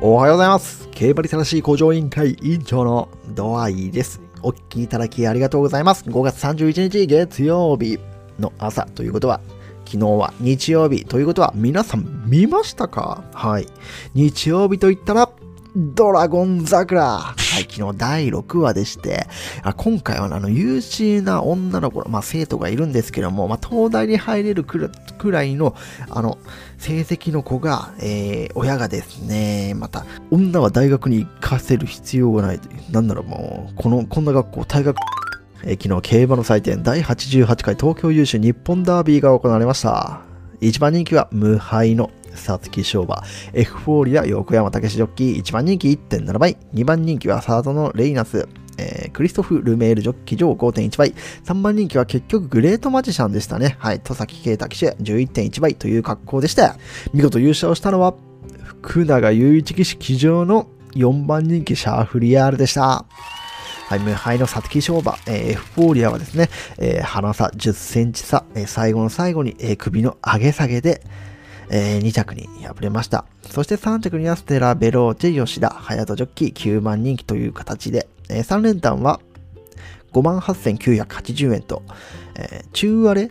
[0.00, 0.88] おはようございます。
[0.92, 4.20] 競馬リテラシー向上委員会委員長のドアイです。
[4.42, 6.04] お聞きいただきありがとうございます。
[6.04, 7.98] 5月31日月曜日
[8.38, 9.40] の朝ということは、
[9.84, 13.24] 昨日は日曜日ということは皆さん見ましたか？
[13.32, 13.66] はい。
[14.14, 15.32] 日曜日と言ったら、
[15.74, 19.26] ドラゴン桜はい、昨日第6話でして、
[19.62, 24.90] あ今回はあの優秀な女の子、まあ生徒がいるんですけども、まあ東大に入れるく
[25.30, 25.74] らいの、
[26.08, 26.38] あの、
[26.78, 32.60] 成績の子が、えー、親がですね、また、女は大学に行かせる必要がない。
[32.92, 34.96] なんならもう、この、こんな学校、退学、
[35.64, 40.20] えー昨日、競馬の祭典第88回東京優秀日本ダービーが行われました。
[40.60, 53.76] 一番人気は無敗の皐月賞馬、エフフォーリア横山武史ジョッキー、一番人気1.7倍、二番人気はサードのレイナス、えークリストフ・ルメールジョッキ上5.1倍、3番人気は結局グレートマジシャンでしたね。
[53.78, 56.76] はい、戸崎啓太騎手11.1倍という格好でした。
[57.12, 58.14] 見事優勝したのは、
[58.64, 63.04] 福永雄一騎手騎乗の4番人気シャーフリヤールでした。
[63.88, 71.02] はい、無敗の皐月賞馬、えーエフフォーリアはですね、えー鼻差10センチ差、えー最後の最後に、えー首の上げ下げで、
[71.70, 73.24] え2着に敗れました。
[73.42, 79.20] そして3着にはステラ・ベローチェ、吉田、隼人ジョッキー9番人気という形で、え3連単は
[80.12, 81.82] 58,980円と、
[82.36, 83.30] えー中割れ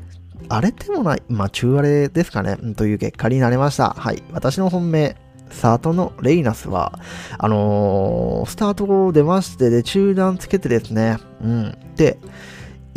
[0.49, 3.89] 荒れてもない、まあ中割れですかね、という結果になりました。
[3.97, 4.21] はい。
[4.31, 5.15] 私の本命、
[5.49, 6.99] スタートのレイナスは、
[7.37, 11.77] あのースタート出まして、で、中段つけてですね、うん。
[11.95, 12.19] で、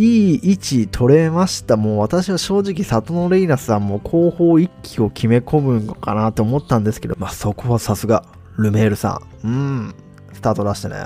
[0.00, 1.76] いい位置取れました。
[1.76, 8.24] もう私は正直、里のレイナスはもう後方一気を決め込むのかなと思ったんですけど、まあそこはさすが、
[8.56, 9.46] ルメールさん。
[9.46, 9.94] うん。
[10.32, 10.96] スタート出してね。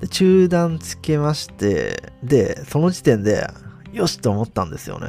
[0.00, 3.46] で、中段つけまして、で、その時点で、
[3.92, 5.06] よしと思ったんですよね。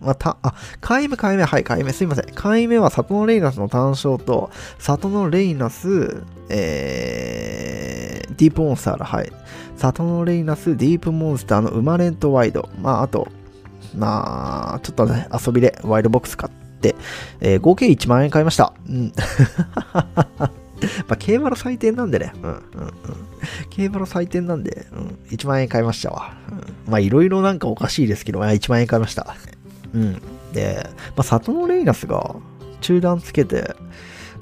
[0.00, 2.34] まあ、た、あ、回目、回目、はい、回目、すいません。
[2.34, 9.30] 回目は里のレイナスの単勝と、里のレイナス、えー、ディープモンスターだ、はい。
[9.90, 12.68] 里のレイナス、ディープモンスターのウマレントワイド。
[12.80, 13.28] まあ、あと、
[13.96, 16.94] まあ、ちょっとね、遊びでワイドボックス買って、
[17.40, 18.72] えー合計1万円買いました。
[18.88, 19.12] うん。
[21.06, 22.32] まあ、競馬の祭典なんでね。
[22.42, 22.62] うん、うん、うん。
[23.70, 26.32] 競馬の祭典なんで、うん、1万円買いましたわ。
[26.50, 29.34] うん、まあ、いろいろなんかおかしいですけど、まあ1万円買いました。
[29.94, 30.22] うん。
[30.52, 32.36] で、まあ、里のレイナスが
[32.80, 33.74] 中段つけて、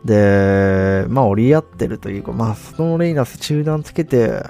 [0.05, 4.43] で、まあ、折り合ってるというか、まあ、里のレイナス中段つけて、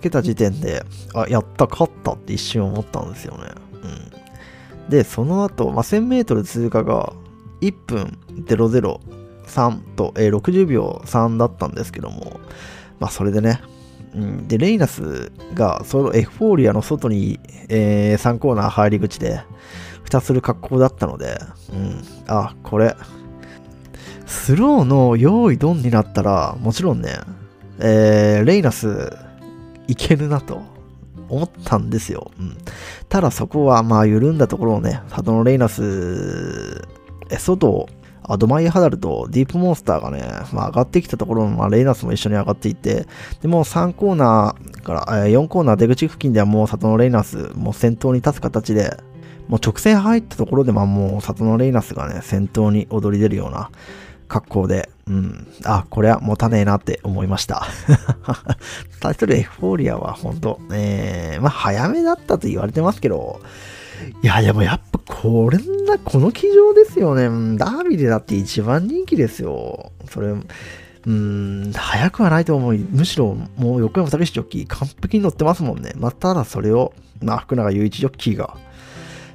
[0.00, 0.82] つけた時点で、
[1.14, 3.44] あ、やった、勝ったって一瞬思ったんですよね。
[3.82, 4.90] うん。
[4.90, 7.12] で、その後、まあ、1000メートル通過が
[7.60, 8.98] 1分003
[9.96, 12.40] と、えー60秒3だったんですけども、
[12.98, 13.60] まあ、それでね、
[14.14, 17.38] うん、で、レイナスが、そのエフフォーリアの外に、
[17.68, 19.42] え3コーナー入り口で、
[20.02, 21.38] 蓋する格好だったので、
[21.72, 22.96] うん、あ、これ、
[24.24, 27.18] スローの用意ドンになったら、もちろんね、
[27.78, 29.12] えーレイナス、
[29.90, 30.62] いけるなと
[31.28, 32.30] 思ったんですよ。
[32.38, 32.56] うん、
[33.08, 36.86] ただそこは、まあ、緩んだところをね、里のレイナス、
[37.28, 37.88] え外、
[38.22, 43.06] アドマイハダルとディープモンスターがね、まあ、上がってきたところのまあ、レイナスも一緒に上がっていって、
[43.42, 48.96] でも3コーナーから、え4コーナー出口付近ではもう里のレイナス、もう先頭に立つ形で、
[49.48, 53.70] もう直線入ったところで、まあもう里のレイナスがね、先頭に躍り出るような
[54.30, 57.66] 格好で、うん、あ、これは持たねえなって思いました。
[59.00, 63.40] タイトルエフフォーリアは本当えー、まあ早めだったと言われてますけど、
[64.22, 67.24] いや、でもやっぱこれな、この騎乗ですよね。
[67.58, 69.92] ダービーでだって一番人気ですよ。
[70.08, 72.76] それ、うーん、早くはないと思う。
[72.76, 75.92] むしろ、もう横山武史ジョッキー完璧に乗ってますもんね。
[75.96, 78.56] まあ、ただそれを、まあ、福永雄一ジョッキーが、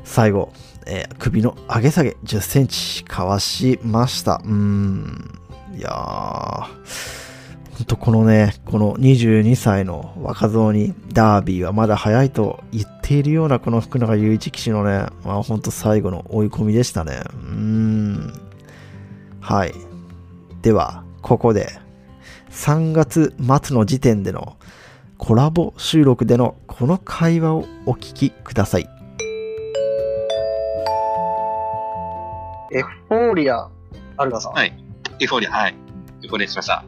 [0.05, 0.53] 最後、
[0.85, 4.41] えー首の上げ下げ10センチかわしました。
[4.43, 5.39] うん。
[5.75, 6.67] いやー、
[7.75, 17.21] ほんとこのね、この22歳の若造にダービーはまだ早いと言っているようなこの福永雄一騎手のね、まあほんと最後の追い込みでしたね。
[17.33, 18.33] うーん。
[19.41, 19.73] はい。
[20.61, 21.69] では、ここで
[22.51, 24.55] 3月末の時点での
[25.17, 28.94] コラボ収録でのこの会話をお聞きください。
[32.75, 33.69] エフフォーリア、
[34.17, 34.53] アルガさん。
[34.53, 34.73] はい。
[35.21, 35.71] エフフォーリア、はい。
[35.71, 35.75] エ
[36.23, 36.73] フフォーリアしました。
[36.73, 36.83] やっ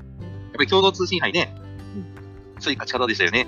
[0.54, 1.56] ぱり共同通信杯ね、
[2.60, 3.48] そういう勝ち方でしたよね。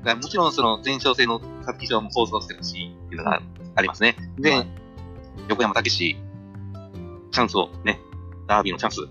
[0.00, 3.40] だからもちろん、その、前哨戦の皐月賞も構想してほしいっていうのが
[3.74, 4.16] ありますね。
[4.38, 4.66] で、はい
[5.48, 6.16] 横山武史、
[7.30, 8.00] チャンスをね、
[8.48, 9.06] ダービーのチャンス。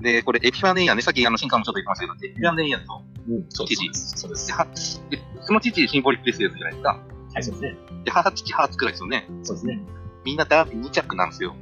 [0.00, 3.02] で、これ、エピファネイアね、さっきあの、新刊もちょっと言ってましたけど、エピファネイアと、
[3.50, 5.02] そう父そうです。
[5.10, 7.00] でその父シンボリックレスですじゃないですか。
[7.34, 7.76] はい、そうですね。
[8.04, 9.28] で、母、父、母作らですよね。
[9.42, 9.80] そうですね。
[10.26, 11.54] みんなダービー2着なんですよ。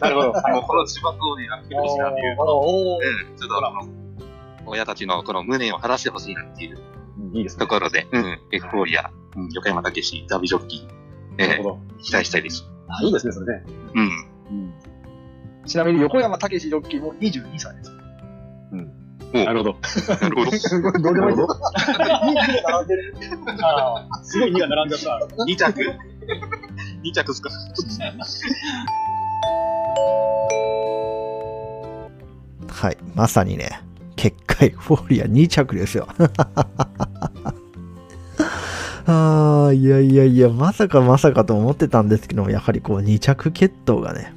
[0.00, 0.32] なるほど。
[0.32, 2.36] はいもうこの種目をね、やってほしいなっていう。
[2.36, 3.88] ちょっとあの、
[4.66, 6.78] 親たちのこの胸を晴らしてほしいなっていう
[7.32, 7.60] いいですね。
[7.60, 10.88] ところで、うん、エフフォーリア、うん、横山武史、ダビジョッキー、
[11.38, 11.62] え。
[11.62, 12.68] ー期待したいです。
[12.86, 13.64] あいいですね、それね。
[13.94, 14.02] うん。
[14.02, 14.74] うん
[15.66, 17.98] ちなみに横山武史ジョッキーも22歳です。
[19.34, 19.76] おなるほど。
[20.20, 20.52] なるほど。
[20.56, 21.36] すごい、どうでもいい。
[21.36, 21.48] 2が
[22.64, 23.14] 並んでる。
[24.22, 25.36] すごい2が並んじゃった。
[25.44, 25.82] 2着
[27.10, 27.50] ?2 着っすか？
[32.68, 32.96] はい。
[33.14, 33.80] まさにね、
[34.16, 36.08] 結界フォーリア2着ですよ。
[39.06, 44.34] ああ、いやいやいや、まさかまさかと思ってたんですけども、やはりこう2着決闘がね、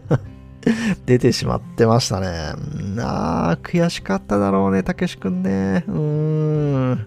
[1.06, 2.28] 出てしまってましたね。
[3.00, 5.84] ああ、悔しかっただろうね、たけしくんね。
[5.86, 5.94] うー
[6.94, 7.06] ん。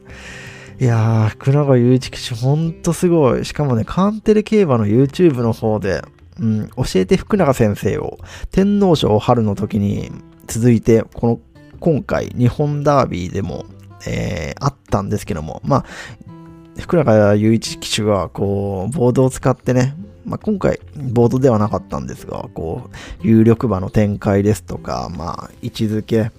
[0.81, 3.45] いやー、福永祐一騎手、ほんとすごい。
[3.45, 6.01] しかもね、カンテレ競馬の YouTube の方で、
[6.39, 8.17] うん、教えて福永先生を
[8.49, 10.11] 天皇賞春の時に
[10.47, 11.39] 続いて、この
[11.79, 13.65] 今回日本ダービーでも、
[14.07, 15.85] えーあったんですけども、まあ、
[16.79, 19.95] 福永祐一騎手がこう、ボードを使ってね、
[20.25, 26.31] まあ、今回ボードではなかったんですが、こう、有力馬の展開ですとか、まあ、位置づけ、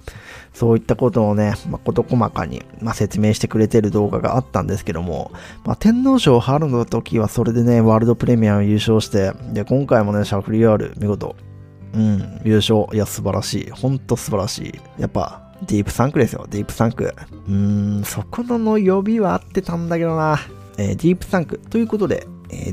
[0.53, 5.31] そういったことをね、まあ、事細かに、まあ、説明してくれてる動画があったんですけども、
[5.65, 11.35] まあ、天皇賞春の時はそれでね、ワールドプレミアム優勝して、で、今回もね、シャフリヤール、見事、
[11.93, 12.85] うん、優勝。
[12.93, 13.69] いや、素晴らしい。
[13.69, 14.79] ほんと素晴らしい。
[14.99, 17.13] やっぱ、ディープサンクですよ、ディープサンク。
[17.47, 20.39] うーん、そこのの呼びは合ってたんだけどな。
[20.77, 21.59] えーディープサンク。
[21.69, 22.27] ということで、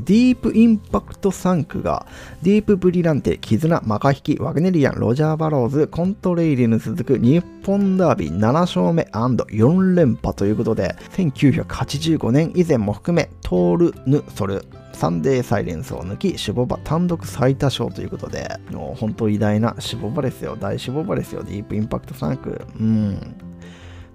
[0.05, 2.05] ディープインパクトサンクが、
[2.41, 14.63] ディープブリランテ、絆、マカヒキ、ワグネリアン、ロジャーバローズ、コントレイリに続く日本ダービー7勝目 &4 連覇ということで、1985年以前も含め、トール・ヌ・ソル、
[14.93, 20.55] サンデーサイレンスを抜き、シボバ単独最多勝ということで、もう本当偉大なシボバですよ。
[20.59, 21.43] 大シボバですよ。
[21.43, 22.61] ディープインパクト3区。
[22.79, 23.35] うん。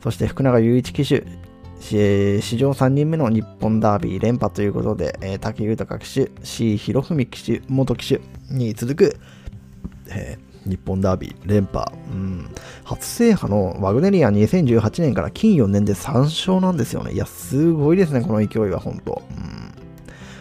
[0.03, 1.25] そして福永雄一騎手、
[1.81, 8.20] 史上3人目の日本ダービー連覇ということで、えー武豊騎手、C 博文騎手、元騎手
[8.50, 9.17] に続く、
[10.08, 12.50] えー日本ダービー連覇、うん、
[12.84, 17.12] 初制覇のワグネリアン2018年から金4年で3勝なんですよね。
[17.12, 19.22] いや、すごいですね、この勢いは本当。
[19.31, 19.72] うん、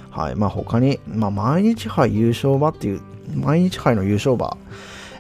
[0.10, 3.02] はい、まあ他に、まあ毎日杯優勝馬っていう、
[3.36, 4.58] 毎日杯の優勝馬、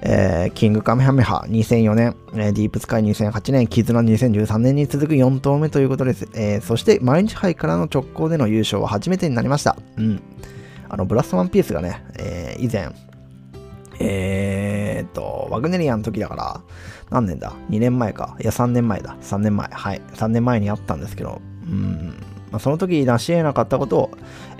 [0.07, 6.27] えーキングカメハメハ2004年、えーディープスカイ2008年、絆2013年に続く4頭目ということです。
[6.35, 9.75] えーそして毎日杯からの直行での優勝は初めてになりました。
[9.97, 10.21] うん。
[10.89, 12.91] あの、ブラストワンピースがね、えー以前、
[13.99, 16.61] えーと、ワグネリアの時だから、
[17.09, 18.37] 何年だ ?2 年前か。
[18.39, 19.17] いや、3年前だ。
[19.21, 19.67] 3年前。
[19.71, 20.01] はい。
[20.13, 22.15] 3年前にあったんですけど、うん。
[22.51, 24.11] まあ、その時成し得なかったことを、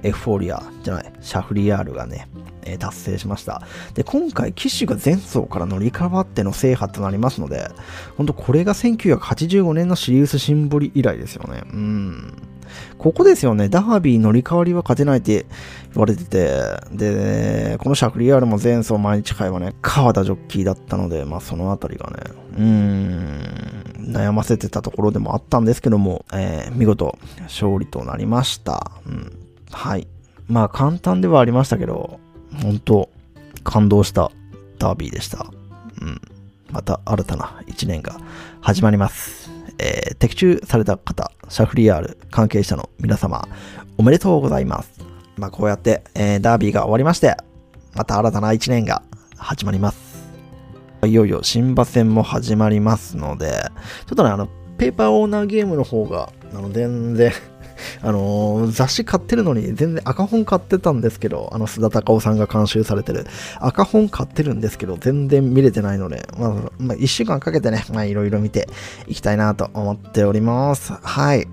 [0.01, 2.27] エフフォーリアじゃない、シャフリヤールがね、
[2.65, 3.61] えー達成しました。
[3.93, 7.69] で、今回、騎手が前走から乗り換わっての制覇となりますので、
[8.17, 11.63] 本当これが1985年のシリウスシンボリ以来ですよね。
[11.71, 12.33] うん。
[12.97, 13.69] ここですよね。
[13.69, 15.45] ダービー乗り換わりは勝てないって
[15.93, 22.17] 言われてて、で、このシャフリヤールも前走毎日会はね、川田ジョッキーだったので、まあそのあたりがね、
[22.57, 28.91] うーん、悩ませてたところでもあったんですけども、えー見事勝利となりました。
[29.05, 29.31] うん、
[29.71, 30.07] はい。
[30.47, 32.19] まあ簡単ではありましたけど、
[32.61, 33.09] 本当
[33.63, 34.31] 感動した
[34.79, 35.45] ダービーでした。
[36.01, 36.21] うん。
[36.71, 38.17] また新たな一年が
[38.61, 39.49] 始まります。
[39.77, 43.47] えー的中された方、シャフリヤール関係者の皆様、
[43.97, 45.01] おめでとうございます。
[45.37, 47.35] まあ、こうやって、えーダービーが終わりまして、
[47.93, 49.03] また新たな一年が
[49.37, 50.15] 始まります。
[51.05, 53.51] いよいよ新馬戦も始まりますので、
[54.07, 57.31] ちょっとね、あの、ペーパーオーナーゲームの方が、あの、全然、
[58.01, 63.25] あのー雑誌買ってるのに全然赤本買ってたんですけど、あの、須田隆夫さんが監修されてる
[63.59, 68.69] 赤本買ってるんですけど、全然見れてないので、まあ、まあ、一週間かけてね、まあ、いろいろ見て
[69.07, 70.93] いきたいなと思っております。
[71.01, 71.47] はい。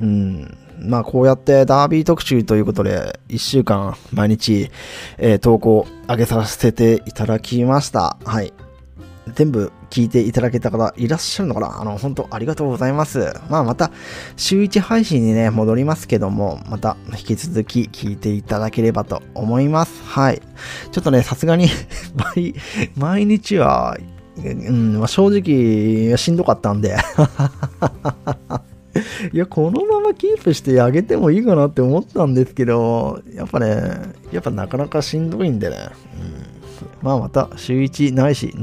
[0.00, 0.56] うん。
[0.80, 4.70] まあ、こうやってダービー特集ということで、一週間毎日、
[5.18, 8.16] えー投稿上げさせていただきました。
[8.24, 8.52] はい。
[9.34, 11.80] 全部聞いていただけた方いらっしゃるのかな？
[11.80, 13.34] あの、本当ありがとうございます。
[13.50, 13.90] まあ、また、
[14.36, 20.02] 週1配信にね、戻りますけども、また、引き続き聞いていただければと思います。
[20.04, 20.40] はい。
[20.92, 21.68] ちょっとね、さすがに
[22.34, 22.54] 毎、
[22.96, 23.96] 毎日は、
[24.36, 26.96] うん、まあ、正直、しんどかったんで、
[29.32, 35.76] いや、このままキープしてあげてもいいかなって思ったんですけど、やっぱね、やっぱなかなかしんどいんでね、
[36.20, 36.44] うん、
[37.02, 38.54] まあまた週1ないし、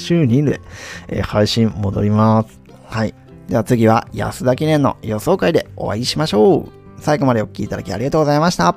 [0.00, 0.60] 週2で、
[1.08, 2.60] えー配信戻ります。
[2.86, 3.14] はい。
[3.48, 6.68] では次は安田記念の予想会でお会いしましょう。
[6.98, 8.76] 最後までお聴きいただきありがとうございました。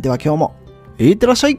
[0.00, 0.54] では今日も
[0.98, 1.58] いってらっしゃい